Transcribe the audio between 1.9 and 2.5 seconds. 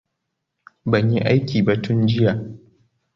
jiya.